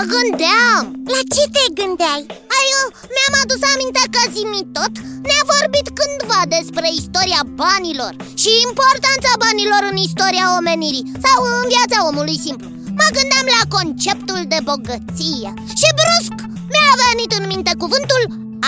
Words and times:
Ce 0.00 0.06
faci? 0.06 0.08
A, 0.08 0.08
mă 0.08 0.12
gândeam 0.14 0.84
La 1.12 1.20
ce 1.34 1.44
te 1.54 1.64
gândeai? 1.78 2.24
Ai, 2.56 2.66
eu, 2.78 2.86
mi-am 3.14 3.34
adus 3.42 3.62
aminte 3.72 4.02
că 4.14 4.22
Zimi 4.34 4.62
tot 4.78 4.94
ne-a 5.28 5.44
vorbit 5.54 5.86
cândva 5.98 6.40
despre 6.56 6.88
istoria 7.00 7.42
banilor 7.60 8.12
Și 8.42 8.50
importanța 8.68 9.32
banilor 9.44 9.82
în 9.90 9.98
istoria 10.08 10.46
omenirii 10.58 11.08
Sau 11.24 11.38
în 11.60 11.66
viața 11.74 11.98
omului 12.10 12.38
simplu 12.46 12.68
Mă 12.98 13.08
gândeam 13.16 13.46
la 13.56 13.62
conceptul 13.76 14.40
de 14.52 14.60
bogăție 14.70 15.48
Și 15.80 15.88
brusc 16.00 16.36
mi-a 16.72 16.92
venit 17.06 17.30
în 17.38 17.44
minte 17.52 17.72
cuvântul 17.82 18.22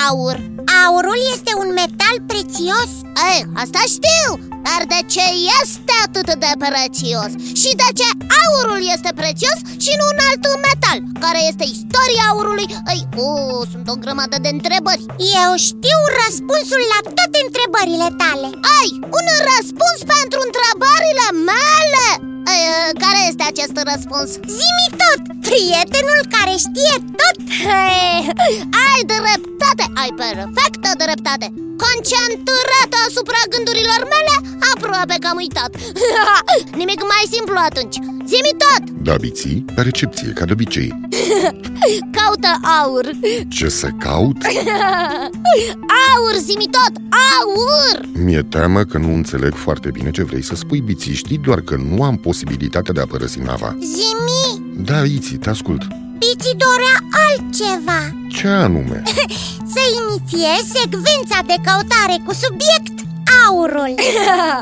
aur 0.08 0.36
Aurul 0.84 1.18
este 1.34 1.52
un 1.62 1.68
metal 1.80 2.16
prețios? 2.30 2.90
Ei, 3.30 3.40
asta 3.62 3.82
știu, 3.94 4.28
dar 4.66 4.80
de 4.92 5.00
ce 5.14 5.26
este 5.60 5.94
atât 6.06 6.28
de 6.44 6.52
prețios? 6.64 7.30
Și 7.60 7.70
de 7.82 7.88
ce 7.98 8.08
aurul 8.42 8.80
este 8.94 9.10
prețios 9.20 9.58
și 9.84 9.92
nu 9.98 10.04
un 10.12 10.20
alt 10.28 10.44
metal? 10.66 10.98
Care 11.24 11.40
este 11.50 11.64
istoria 11.76 12.24
aurului? 12.32 12.66
Ei, 12.92 13.02
o, 13.26 13.28
sunt 13.72 13.86
o 13.92 14.00
grămadă 14.04 14.36
de 14.44 14.50
întrebări 14.56 15.04
Eu 15.42 15.50
știu 15.68 15.98
răspunsul 16.22 16.82
la 16.92 17.00
toate 17.16 17.38
întrebările 17.46 18.08
tale 18.22 18.48
Ai, 18.78 18.90
un 19.18 19.26
răspuns 19.52 19.98
pentru 20.14 20.38
întrebările 20.48 21.26
mele? 21.50 22.06
Ei, 22.56 22.64
care 23.04 23.20
este 23.30 23.44
acest 23.52 23.76
răspuns? 23.90 24.30
Zimi 24.58 24.88
tot, 25.02 25.22
prietenul 25.46 26.20
care 26.34 26.54
știe 26.66 26.96
tot 27.20 27.36
Hei, 27.64 28.20
ai 28.88 29.00
dreptate, 29.12 29.84
ai 30.02 30.10
perfectă 30.22 30.90
dreptate 31.04 31.46
Concentrată 31.86 32.96
asupra 33.08 33.40
gândurilor 33.52 34.00
mele, 34.14 34.34
aproape 34.74 35.14
că 35.20 35.26
am 35.30 35.36
uitat 35.44 35.70
Nimic 36.80 37.00
mai 37.12 37.24
simplu 37.34 37.56
atunci 37.68 37.96
Zimi 38.30 38.54
tot! 38.62 38.82
Da, 39.06 39.14
biții, 39.14 39.64
la 39.76 39.82
recepție, 39.82 40.28
ca 40.28 40.44
de 40.44 40.52
obicei 40.52 40.90
Caută 42.18 42.50
aur 42.80 43.10
Ce 43.48 43.68
să 43.68 43.88
caut? 43.98 44.36
Aur, 46.12 46.34
zimi 46.40 46.68
tot! 46.76 46.92
Aur! 47.38 48.06
Mi-e 48.24 48.42
teamă 48.42 48.82
că 48.84 48.98
nu 48.98 49.14
înțeleg 49.14 49.54
foarte 49.54 49.90
bine 49.90 50.10
ce 50.10 50.22
vrei 50.22 50.42
să 50.42 50.54
spui, 50.54 50.80
biții 50.80 51.14
Știi 51.14 51.38
doar 51.38 51.60
că 51.60 51.76
nu 51.76 52.02
am 52.02 52.16
posibilitatea 52.16 52.92
de 52.92 53.00
a 53.00 53.06
părăsi 53.06 53.38
nava 53.38 53.76
Zimi, 53.80 54.74
Da, 54.84 55.04
Iții, 55.04 55.36
te 55.36 55.50
ascult 55.50 55.82
Piți 56.18 56.50
dorea 56.56 56.91
altceva. 57.32 58.00
Ce 58.28 58.48
anume? 58.48 59.02
Să 59.74 59.80
inițiezi 60.02 60.72
secvența 60.80 61.38
de 61.46 61.54
căutare 61.64 62.22
cu 62.24 62.32
subiect 62.32 63.06
aurul. 63.46 63.94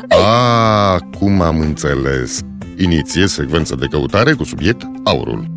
A, 0.09 0.97
cum 1.19 1.41
am 1.41 1.59
înțeles 1.59 2.39
Inițiez 2.81 3.31
secvența 3.31 3.75
de 3.75 3.85
căutare 3.85 4.33
cu 4.33 4.43
subiect 4.43 4.81
aurul. 5.03 5.47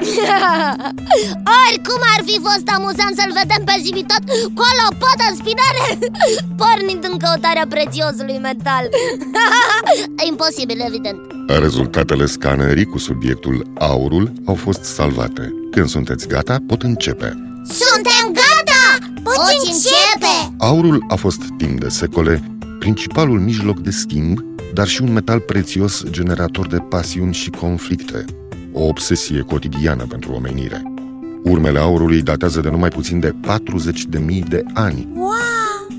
Oricum 1.64 2.00
ar 2.16 2.22
fi 2.25 2.39
fost 2.42 2.66
amuzant 2.77 3.14
să-l 3.16 3.33
vedem 3.41 3.64
pe 3.64 3.77
zimi 3.83 4.05
tot 4.06 4.22
Cu 4.55 4.62
o 4.70 4.72
lopată 4.83 5.25
în 5.31 5.36
spinare 5.36 5.83
Pornind 6.61 7.05
în 7.11 7.19
căutarea 7.19 7.66
prețiosului 7.69 8.39
metal. 8.39 8.89
Imposibil, 10.31 10.81
evident. 10.86 11.20
Rezultatele 11.47 12.27
scanării 12.27 12.84
cu 12.84 12.98
subiectul 12.98 13.72
aurul 13.78 14.33
au 14.47 14.55
fost 14.55 14.83
salvate. 14.83 15.53
Când 15.70 15.88
sunteți 15.88 16.28
gata, 16.28 16.56
pot 16.66 16.83
începe. 16.83 17.28
Suntem 17.66 18.33
gata! 18.33 19.12
Poți 19.22 19.72
începe! 19.72 20.55
Aurul 20.59 21.05
a 21.09 21.14
fost 21.14 21.41
timp 21.59 21.81
de 21.81 21.88
secole 21.88 22.53
principalul 22.84 23.41
mijloc 23.41 23.81
de 23.81 23.91
schimb, 23.91 24.39
dar 24.75 24.87
și 24.87 25.03
un 25.03 25.12
metal 25.12 25.41
prețios 25.41 26.03
generator 26.11 26.67
de 26.67 26.78
pasiuni 26.78 27.34
și 27.34 27.50
conflicte, 27.50 28.25
o 28.72 28.83
obsesie 28.83 29.41
cotidiană 29.41 30.06
pentru 30.09 30.33
omenire. 30.33 30.83
Urmele 31.44 31.78
aurului 31.78 32.23
datează 32.23 32.61
de 32.61 32.69
numai 32.71 32.89
puțin 32.89 33.21
de 33.21 33.31
40.000 33.31 34.49
de 34.49 34.62
ani, 34.75 35.09
Wow! 35.15 35.31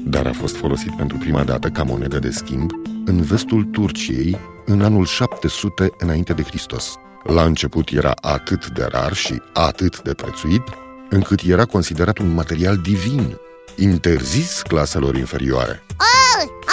dar 0.06 0.26
a 0.26 0.32
fost 0.32 0.56
folosit 0.56 0.96
pentru 0.96 1.18
prima 1.18 1.44
dată 1.44 1.68
ca 1.68 1.84
monedă 1.84 2.20
de 2.20 2.30
schimb 2.30 2.72
în 3.06 3.22
vestul 3.22 3.64
Turciei 3.64 4.38
în 4.66 4.82
anul 4.82 5.06
700 5.06 5.90
înainte 5.98 6.34
de 6.34 6.42
Hristos. 6.42 6.94
La 7.24 7.44
început 7.44 7.90
era 7.90 8.14
atât 8.22 8.70
de 8.70 8.88
rar 8.92 9.14
și 9.14 9.42
atât 9.54 10.02
de 10.02 10.14
prețuit, 10.14 10.64
încât 11.10 11.40
era 11.42 11.66
considerat 11.66 12.18
un 12.18 12.34
material 12.34 12.78
divin, 12.78 13.38
interzis 13.76 14.62
claselor 14.62 15.16
inferioare. 15.16 15.84
Oh, 15.90 16.16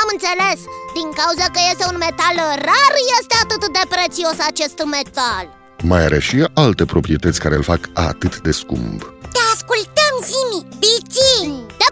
am 0.02 0.08
înțeles! 0.16 0.60
Din 0.98 1.08
cauza 1.20 1.46
că 1.54 1.60
este 1.72 1.84
un 1.92 1.98
metal 2.06 2.36
rar, 2.68 2.92
este 3.18 3.34
atât 3.44 3.62
de 3.76 3.84
prețios 3.94 4.36
acest 4.50 4.78
metal 4.96 5.44
Mai 5.90 6.02
are 6.08 6.20
și 6.28 6.36
alte 6.64 6.84
proprietăți 6.94 7.40
care 7.44 7.54
îl 7.58 7.64
fac 7.72 7.82
atât 8.10 8.34
de 8.46 8.52
scump. 8.60 9.00
Te 9.34 9.42
ascultăm, 9.54 10.14
Zimi! 10.30 10.60
Bici! 10.82 11.24
Da, 11.80 11.88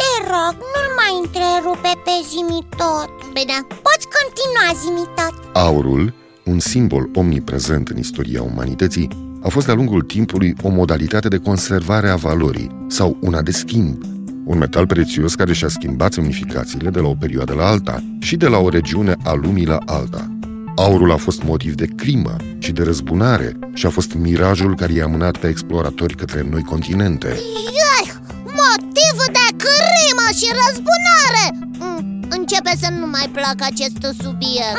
Te 0.00 0.10
rog, 0.32 0.54
nu-l 0.72 0.88
mai 1.00 1.12
întrerupe 1.22 1.92
pe 2.06 2.14
Zimi 2.30 2.60
tot 2.80 3.10
bine 3.36 3.56
Poți 3.86 4.06
continua, 4.16 4.66
Zimi 4.82 5.06
tot 5.18 5.34
Aurul, 5.66 6.04
un 6.44 6.58
simbol 6.58 7.04
omniprezent 7.14 7.88
în 7.88 7.98
istoria 7.98 8.42
umanității, 8.42 9.08
a 9.42 9.48
fost 9.48 9.66
de-a 9.66 9.74
lungul 9.74 10.02
timpului 10.02 10.54
o 10.62 10.68
modalitate 10.68 11.28
de 11.28 11.38
conservare 11.38 12.08
a 12.08 12.16
valorii 12.16 12.84
sau 12.88 13.16
una 13.20 13.42
de 13.42 13.50
schimb. 13.50 14.02
Un 14.50 14.58
metal 14.58 14.86
prețios 14.86 15.34
care 15.34 15.52
și-a 15.52 15.68
schimbat 15.68 16.12
semnificațiile 16.12 16.90
de 16.90 17.00
la 17.00 17.08
o 17.08 17.14
perioadă 17.14 17.54
la 17.54 17.66
alta 17.66 18.02
și 18.20 18.36
de 18.36 18.46
la 18.46 18.58
o 18.58 18.68
regiune 18.68 19.16
a 19.24 19.32
lumii 19.32 19.66
la 19.66 19.78
alta. 19.86 20.36
Aurul 20.76 21.12
a 21.12 21.16
fost 21.16 21.42
motiv 21.42 21.74
de 21.74 21.86
crimă 21.96 22.36
și 22.58 22.72
de 22.72 22.82
răzbunare 22.82 23.58
și 23.74 23.86
a 23.86 23.90
fost 23.90 24.14
mirajul 24.14 24.74
care 24.74 24.92
i-a 24.92 25.06
mânat 25.06 25.36
pe 25.36 25.48
exploratori 25.48 26.14
către 26.14 26.46
noi 26.50 26.62
continente. 26.62 27.28
Iai, 27.80 28.14
motiv 28.44 29.16
de 29.32 29.46
crimă 29.56 30.26
și 30.38 30.46
răzbunare 30.60 31.68
Mm, 31.78 32.26
Începe 32.28 32.72
să 32.80 32.92
nu 32.98 33.06
mai 33.06 33.30
placă 33.32 33.64
acest 33.72 34.20
subiect 34.22 34.78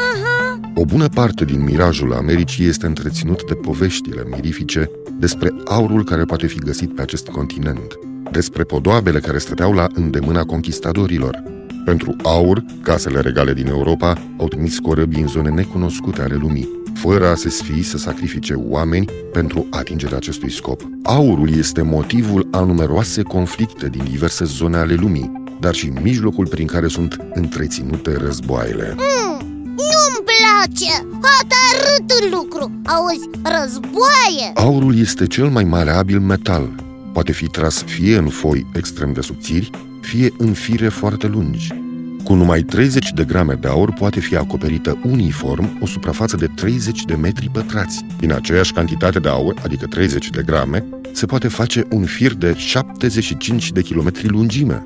O 0.75 0.85
bună 0.85 1.07
parte 1.07 1.45
din 1.45 1.63
mirajul 1.63 2.13
Americii 2.13 2.67
este 2.67 2.85
întreținut 2.85 3.47
de 3.47 3.53
poveștile 3.53 4.23
mirifice 4.35 4.89
despre 5.19 5.49
aurul 5.65 6.03
care 6.03 6.23
poate 6.23 6.47
fi 6.47 6.57
găsit 6.57 6.95
pe 6.95 7.01
acest 7.01 7.27
continent, 7.27 7.99
despre 8.31 8.63
podoabele 8.63 9.19
care 9.19 9.37
stăteau 9.37 9.73
la 9.73 9.87
îndemâna 9.93 10.43
conquistadorilor. 10.43 11.43
Pentru 11.85 12.15
aur, 12.23 12.63
casele 12.81 13.19
regale 13.19 13.53
din 13.53 13.67
Europa 13.67 14.17
au 14.37 14.47
trimis 14.47 14.79
corăbii 14.79 15.21
în 15.21 15.27
zone 15.27 15.49
necunoscute 15.49 16.21
ale 16.21 16.35
lumii, 16.35 16.69
fără 16.93 17.27
a 17.27 17.35
se 17.35 17.49
sfii 17.49 17.83
să 17.83 17.97
sacrifice 17.97 18.53
oameni 18.53 19.05
pentru 19.33 19.67
atingerea 19.69 20.17
acestui 20.17 20.51
scop. 20.51 20.81
Aurul 21.03 21.57
este 21.57 21.81
motivul 21.81 22.47
a 22.51 22.63
numeroase 22.63 23.21
conflicte 23.21 23.87
din 23.87 24.03
diverse 24.09 24.45
zone 24.45 24.77
ale 24.77 24.93
lumii, 24.93 25.31
dar 25.59 25.73
și 25.73 25.91
mijlocul 26.01 26.47
prin 26.47 26.67
care 26.67 26.87
sunt 26.87 27.17
întreținute 27.33 28.17
războaiele. 28.17 28.95
Nu-mi 29.63 30.25
place! 30.25 31.07
Hotărât 31.11 32.31
lucru! 32.33 32.71
Auzi, 32.85 33.29
războaie! 33.43 34.51
Aurul 34.53 34.99
este 34.99 35.27
cel 35.27 35.49
mai 35.49 35.63
maleabil 35.63 36.19
metal. 36.19 36.90
Poate 37.13 37.31
fi 37.31 37.47
tras 37.47 37.83
fie 37.83 38.17
în 38.17 38.27
foi 38.27 38.65
extrem 38.73 39.13
de 39.13 39.21
subțiri, 39.21 39.69
fie 40.01 40.33
în 40.37 40.53
fire 40.53 40.87
foarte 40.87 41.27
lungi. 41.27 41.73
Cu 42.23 42.33
numai 42.33 42.61
30 42.61 43.11
de 43.11 43.23
grame 43.23 43.53
de 43.53 43.67
aur 43.67 43.93
poate 43.93 44.19
fi 44.19 44.35
acoperită 44.35 44.97
uniform 45.05 45.77
o 45.81 45.85
suprafață 45.85 46.35
de 46.35 46.47
30 46.55 47.05
de 47.05 47.15
metri 47.15 47.49
pătrați. 47.49 48.05
Din 48.19 48.31
aceeași 48.31 48.73
cantitate 48.73 49.19
de 49.19 49.27
aur, 49.29 49.55
adică 49.63 49.85
30 49.85 50.29
de 50.29 50.41
grame, 50.45 50.85
se 51.11 51.25
poate 51.25 51.47
face 51.47 51.87
un 51.89 52.05
fir 52.05 52.33
de 52.33 52.53
75 52.57 53.71
de 53.71 53.81
kilometri 53.81 54.27
lungime. 54.27 54.83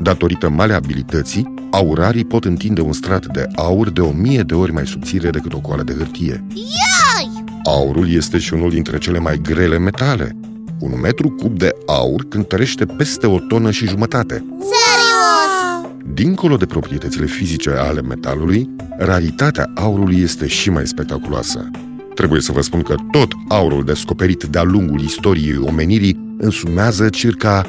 Datorită 0.00 0.48
maleabilității, 0.48 1.54
aurarii 1.70 2.24
pot 2.24 2.44
întinde 2.44 2.80
un 2.80 2.92
strat 2.92 3.26
de 3.26 3.48
aur 3.54 3.90
de 3.90 4.00
o 4.00 4.10
mie 4.12 4.42
de 4.42 4.54
ori 4.54 4.72
mai 4.72 4.86
subțire 4.86 5.30
decât 5.30 5.52
o 5.52 5.58
coală 5.58 5.82
de 5.82 5.92
hârtie. 5.92 6.44
Iai! 6.54 7.44
Aurul 7.64 8.10
este 8.10 8.38
și 8.38 8.54
unul 8.54 8.70
dintre 8.70 8.98
cele 8.98 9.18
mai 9.18 9.38
grele 9.42 9.78
metale. 9.78 10.36
Un 10.84 11.00
metru 11.00 11.30
cub 11.30 11.58
de 11.58 11.70
aur 11.86 12.24
cântărește 12.28 12.84
peste 12.84 13.26
o 13.26 13.38
tonă 13.38 13.70
și 13.70 13.86
jumătate. 13.86 14.34
Serios! 14.58 15.90
Dincolo 16.14 16.56
de 16.56 16.66
proprietățile 16.66 17.26
fizice 17.26 17.70
ale 17.70 18.00
metalului, 18.00 18.70
raritatea 18.98 19.70
aurului 19.74 20.20
este 20.20 20.46
și 20.46 20.70
mai 20.70 20.86
spectaculoasă. 20.86 21.70
Trebuie 22.14 22.40
să 22.40 22.52
vă 22.52 22.60
spun 22.60 22.82
că 22.82 22.94
tot 23.10 23.32
aurul 23.48 23.84
descoperit 23.84 24.42
de-a 24.42 24.62
lungul 24.62 25.00
istoriei 25.00 25.58
omenirii 25.58 26.36
însumează 26.38 27.08
circa 27.08 27.66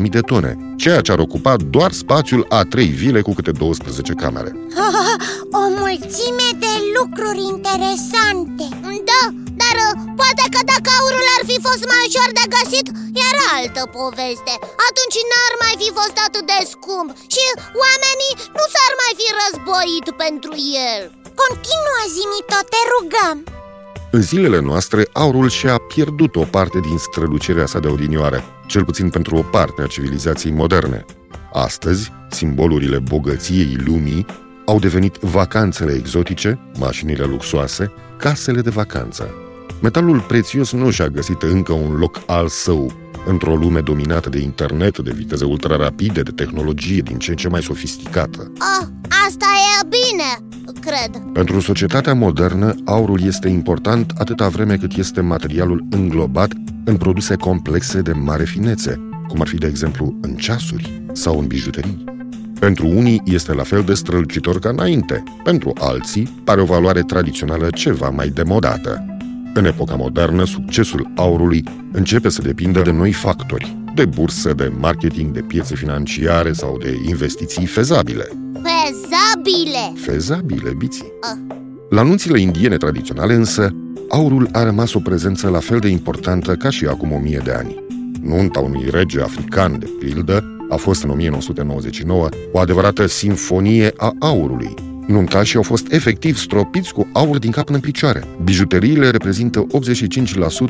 120.000 0.00 0.10
de 0.10 0.20
tone, 0.20 0.56
ceea 0.76 1.00
ce 1.00 1.12
ar 1.12 1.18
ocupa 1.18 1.56
doar 1.56 1.92
spațiul 1.92 2.46
a 2.48 2.62
trei 2.62 2.86
vile 2.86 3.20
cu 3.20 3.32
câte 3.34 3.50
12 3.50 4.12
camere. 4.12 4.52
O 5.60 5.64
mulțime 5.80 6.48
de 6.64 6.72
lucruri 6.96 7.42
interesante 7.54 8.66
Da, 9.10 9.22
dar 9.62 9.76
uh, 9.86 9.92
poate 10.20 10.44
că 10.54 10.60
dacă 10.72 10.90
aurul 12.08 12.26
ar 12.26 12.32
fi 12.32 12.38
fost 12.38 12.38
mai 12.38 12.38
ușor 12.38 12.38
de 12.38 12.44
găsit, 12.56 12.86
era 13.30 13.46
altă 13.58 13.82
poveste 13.98 14.54
Atunci 14.88 15.18
n-ar 15.30 15.54
mai 15.64 15.74
fi 15.82 15.88
fost 15.98 16.16
atât 16.26 16.44
de 16.52 16.60
scump 16.72 17.08
și 17.34 17.44
oamenii 17.84 18.32
nu 18.58 18.64
s-ar 18.74 18.92
mai 19.02 19.12
fi 19.20 19.26
războit 19.40 20.06
pentru 20.24 20.52
el 20.92 21.02
Continua, 21.42 22.00
Zimi 22.14 22.42
tot, 22.52 22.66
te 22.72 22.82
rugăm 22.94 23.36
În 24.16 24.22
zilele 24.30 24.60
noastre, 24.70 25.02
aurul 25.12 25.48
și-a 25.58 25.76
pierdut 25.92 26.32
o 26.36 26.44
parte 26.56 26.78
din 26.88 26.98
strălucirea 26.98 27.66
sa 27.66 27.78
de 27.84 27.88
odinioară, 27.88 28.38
cel 28.66 28.84
puțin 28.84 29.08
pentru 29.10 29.36
o 29.36 29.42
parte 29.42 29.82
a 29.82 29.86
civilizației 29.86 30.52
moderne. 30.52 31.04
Astăzi, 31.52 32.12
simbolurile 32.30 32.98
bogăției 32.98 33.76
lumii 33.86 34.26
au 34.66 34.78
devenit 34.78 35.16
vacanțele 35.16 35.92
exotice, 35.92 36.50
mașinile 36.78 37.24
luxoase, 37.24 37.92
casele 38.18 38.60
de 38.60 38.70
vacanță. 38.70 39.47
Metalul 39.82 40.20
prețios 40.20 40.72
nu 40.72 40.90
și-a 40.90 41.08
găsit 41.08 41.42
încă 41.42 41.72
un 41.72 41.92
loc 41.92 42.22
al 42.26 42.48
său 42.48 42.92
într-o 43.26 43.54
lume 43.54 43.80
dominată 43.80 44.28
de 44.28 44.40
internet, 44.40 44.98
de 44.98 45.10
viteze 45.14 45.44
ultrarapide, 45.44 46.22
de 46.22 46.30
tehnologie 46.30 47.00
din 47.00 47.18
ce 47.18 47.30
în 47.30 47.36
ce 47.36 47.48
mai 47.48 47.62
sofisticată. 47.62 48.52
Oh, 48.58 48.86
asta 49.26 49.46
e 49.82 49.86
bine, 49.88 50.48
cred 50.80 51.22
Pentru 51.32 51.60
societatea 51.60 52.14
modernă, 52.14 52.74
aurul 52.84 53.20
este 53.22 53.48
important 53.48 54.12
atâta 54.18 54.48
vreme 54.48 54.76
cât 54.76 54.96
este 54.96 55.20
materialul 55.20 55.86
înglobat 55.90 56.52
în 56.84 56.96
produse 56.96 57.34
complexe 57.34 58.00
de 58.00 58.12
mare 58.12 58.44
finețe, 58.44 59.00
cum 59.28 59.40
ar 59.40 59.46
fi, 59.48 59.56
de 59.56 59.66
exemplu, 59.66 60.18
în 60.20 60.34
ceasuri 60.34 61.02
sau 61.12 61.38
în 61.38 61.46
bijuterii. 61.46 62.04
Pentru 62.60 62.86
unii 62.86 63.22
este 63.24 63.54
la 63.54 63.62
fel 63.62 63.82
de 63.82 63.94
strălucitor 63.94 64.58
ca 64.58 64.68
înainte, 64.68 65.22
pentru 65.44 65.72
alții 65.80 66.40
pare 66.44 66.60
o 66.60 66.64
valoare 66.64 67.02
tradițională 67.02 67.68
ceva 67.70 68.08
mai 68.08 68.28
demodată. 68.28 69.17
În 69.54 69.64
epoca 69.64 69.94
modernă, 69.94 70.44
succesul 70.44 71.12
aurului 71.16 71.64
începe 71.92 72.28
să 72.28 72.42
depindă 72.42 72.82
de 72.82 72.90
noi 72.90 73.12
factori, 73.12 73.76
de 73.94 74.04
bursă, 74.04 74.52
de 74.52 74.72
marketing, 74.78 75.32
de 75.32 75.40
piețe 75.40 75.74
financiare 75.74 76.52
sau 76.52 76.78
de 76.78 77.00
investiții 77.08 77.66
fezabile. 77.66 78.28
Fezabile 78.52 79.92
Fezabile, 79.94 80.74
biții. 80.78 81.12
Ah. 81.20 81.56
La 81.90 82.02
nunțile 82.02 82.40
indiene 82.40 82.76
tradiționale 82.76 83.34
însă, 83.34 83.74
aurul 84.08 84.48
a 84.52 84.62
rămas 84.62 84.94
o 84.94 85.00
prezență 85.00 85.48
la 85.48 85.58
fel 85.58 85.78
de 85.78 85.88
importantă 85.88 86.54
ca 86.54 86.70
și 86.70 86.84
acum 86.84 87.12
o 87.12 87.18
mie 87.18 87.40
de 87.44 87.52
ani. 87.52 87.84
Nunta 88.22 88.60
unui 88.60 88.88
rege 88.90 89.20
african, 89.20 89.78
de 89.78 89.90
pildă, 89.98 90.56
a 90.68 90.76
fost 90.76 91.02
în 91.02 91.10
1999 91.10 92.28
o 92.52 92.58
adevărată 92.58 93.06
sinfonie 93.06 93.92
a 93.96 94.12
aurului. 94.18 94.74
Nuntașii 95.08 95.56
au 95.56 95.62
fost 95.62 95.92
efectiv 95.92 96.38
stropiți 96.38 96.92
cu 96.92 97.06
aur 97.12 97.38
din 97.38 97.50
cap 97.50 97.64
până 97.64 97.76
în 97.76 97.82
picioare. 97.82 98.24
Bijuteriile 98.42 99.10
reprezintă 99.10 99.66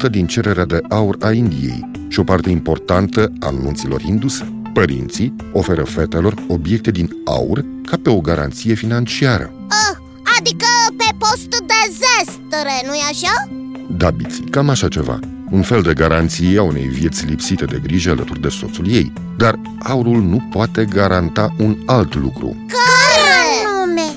85% 0.08 0.10
din 0.10 0.26
cererea 0.26 0.64
de 0.64 0.80
aur 0.88 1.16
a 1.20 1.30
Indiei 1.30 1.90
și 2.08 2.20
o 2.20 2.22
parte 2.22 2.50
importantă 2.50 3.32
a 3.40 3.50
nunților 3.50 4.00
induse. 4.02 4.52
Părinții 4.72 5.34
oferă 5.52 5.82
fetelor 5.82 6.34
obiecte 6.48 6.90
din 6.90 7.10
aur 7.24 7.64
ca 7.84 7.96
pe 8.02 8.10
o 8.10 8.20
garanție 8.20 8.74
financiară. 8.74 9.52
oh, 9.70 9.96
Adică 10.38 10.66
pe 10.96 11.14
post 11.18 11.48
de 11.48 11.80
zestre, 11.90 12.86
nu-i 12.86 13.04
așa? 13.10 13.48
Da, 13.96 14.10
biții, 14.10 14.44
cam 14.44 14.68
așa 14.68 14.88
ceva. 14.88 15.18
Un 15.50 15.62
fel 15.62 15.82
de 15.82 15.92
garanție 15.92 16.58
a 16.58 16.62
unei 16.62 16.86
vieți 16.86 17.26
lipsite 17.26 17.64
de 17.64 17.80
grijă 17.82 18.10
alături 18.10 18.40
de 18.40 18.48
soțul 18.48 18.88
ei. 18.88 19.12
Dar 19.36 19.60
aurul 19.82 20.22
nu 20.22 20.48
poate 20.50 20.84
garanta 20.84 21.54
un 21.58 21.76
alt 21.86 22.14
lucru. 22.14 22.46
Care? 22.68 22.87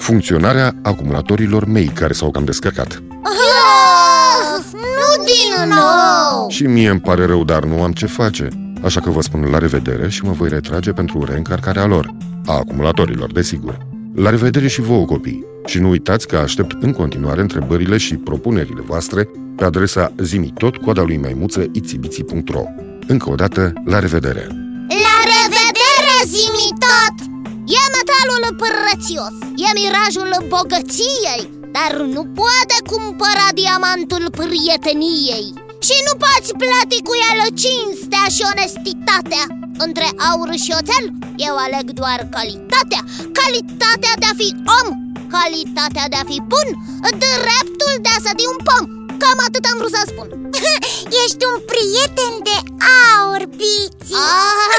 Nume 0.02 0.20
Funcționarea 0.22 0.76
acumulatorilor 0.82 1.66
mei 1.66 1.86
care 1.86 2.14
s-au 2.14 2.32
cam 2.32 2.44
descărcat. 2.44 3.04
Oh, 3.10 4.64
nu 4.72 5.24
din 5.24 5.70
nou 5.70 6.50
Și 6.50 6.64
mie 6.64 6.90
îmi 6.90 7.00
pare 7.00 7.26
rău, 7.26 7.44
dar 7.44 7.64
nu 7.64 7.84
am 7.84 7.92
ce 7.92 8.06
face. 8.06 8.48
Așa 8.84 9.02
că 9.02 9.10
vă 9.10 9.22
spun 9.22 9.42
la 9.52 9.58
revedere 9.58 10.10
și 10.10 10.24
mă 10.24 10.32
voi 10.32 10.50
retrage 10.50 10.92
pentru 10.92 11.24
reîncarcarea 11.24 11.86
lor. 11.86 12.16
A 12.46 12.54
acumulatorilor, 12.54 13.32
desigur. 13.32 13.78
La 14.16 14.30
revedere 14.30 14.68
și 14.68 14.82
vouă, 14.82 15.06
copii. 15.06 15.46
Și 15.66 15.80
nu 15.80 15.90
uitați 15.90 16.28
că 16.28 16.38
aștept 16.38 16.84
în 16.84 16.92
continuare 16.92 17.42
întrebările 17.42 17.98
și 17.98 18.16
propunerile 18.16 18.82
voastre 18.86 19.30
pe 19.56 19.64
adresa 19.64 20.14
zimitot 20.18 20.78
coada 20.78 21.02
lui 21.02 21.18
maimuță 21.18 21.66
itibiții.ro 21.72 22.64
Încă 23.08 23.30
o 23.30 23.36
dată, 23.36 23.74
la 23.86 24.00
revedere! 24.00 24.61
Metalul 28.52 28.84
prețios, 28.84 29.36
e 29.66 29.70
mirajul 29.80 30.32
bogăției 30.54 31.44
Dar 31.76 31.94
nu 32.16 32.24
poate 32.40 32.78
cumpăra 32.92 33.48
diamantul 33.60 34.26
prieteniei. 34.40 35.48
Și 35.88 35.96
nu 36.08 36.14
poți 36.24 36.52
plăti 36.62 37.00
cu 37.08 37.14
el 37.30 37.40
cinstea 37.64 38.26
și 38.36 38.42
onestitatea. 38.54 39.44
Între 39.86 40.08
aur 40.30 40.50
și 40.64 40.72
oțel, 40.80 41.06
eu 41.48 41.56
aleg 41.66 41.88
doar 42.02 42.20
calitatea. 42.36 43.02
Calitatea 43.40 44.14
de 44.22 44.28
a 44.32 44.36
fi 44.42 44.50
om, 44.80 44.88
calitatea 45.36 46.06
de 46.12 46.18
a 46.22 46.26
fi 46.32 46.38
bun 46.52 46.68
Dreptul 47.24 47.94
de 48.06 48.12
a 48.16 48.20
sădi 48.26 48.46
un 48.54 48.60
pom. 48.68 48.84
Cam 49.22 49.40
atât 49.48 49.64
am 49.72 49.78
vrut 49.80 49.94
să 49.98 50.04
spun. 50.06 50.28
Ești 51.24 51.44
un 51.52 51.58
prieten 51.72 52.34
de 52.48 52.58
aur, 53.16 53.42
Biții. 53.58 54.22
Ah! 54.26 54.52
Zimi 54.52 54.71